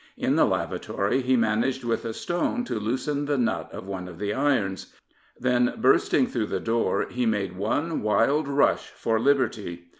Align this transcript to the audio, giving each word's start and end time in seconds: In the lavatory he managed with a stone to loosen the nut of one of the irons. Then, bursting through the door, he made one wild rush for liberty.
In 0.17 0.35
the 0.35 0.45
lavatory 0.47 1.21
he 1.21 1.35
managed 1.35 1.83
with 1.83 2.05
a 2.05 2.13
stone 2.15 2.63
to 2.63 2.79
loosen 2.79 3.25
the 3.25 3.37
nut 3.37 3.69
of 3.71 3.85
one 3.85 4.07
of 4.07 4.17
the 4.17 4.33
irons. 4.33 4.95
Then, 5.39 5.75
bursting 5.77 6.25
through 6.25 6.47
the 6.47 6.59
door, 6.59 7.05
he 7.11 7.27
made 7.27 7.55
one 7.55 8.01
wild 8.01 8.47
rush 8.47 8.87
for 8.89 9.19
liberty. 9.19 9.89